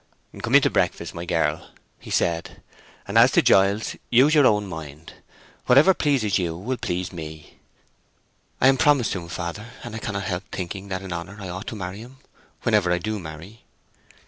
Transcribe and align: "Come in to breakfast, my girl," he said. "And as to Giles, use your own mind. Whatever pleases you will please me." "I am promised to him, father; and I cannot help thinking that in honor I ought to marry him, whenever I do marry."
"Come 0.41 0.55
in 0.55 0.63
to 0.63 0.71
breakfast, 0.71 1.13
my 1.13 1.25
girl," 1.25 1.69
he 1.99 2.09
said. 2.09 2.63
"And 3.07 3.19
as 3.19 3.29
to 3.33 3.43
Giles, 3.43 3.95
use 4.09 4.33
your 4.33 4.47
own 4.47 4.65
mind. 4.65 5.13
Whatever 5.67 5.93
pleases 5.93 6.39
you 6.39 6.57
will 6.57 6.77
please 6.77 7.13
me." 7.13 7.57
"I 8.59 8.67
am 8.67 8.77
promised 8.77 9.11
to 9.11 9.19
him, 9.21 9.27
father; 9.29 9.67
and 9.83 9.95
I 9.95 9.99
cannot 9.99 10.23
help 10.23 10.45
thinking 10.51 10.87
that 10.87 11.03
in 11.03 11.13
honor 11.13 11.37
I 11.39 11.49
ought 11.49 11.67
to 11.67 11.75
marry 11.75 11.99
him, 11.99 12.17
whenever 12.63 12.91
I 12.91 12.97
do 12.97 13.19
marry." 13.19 13.61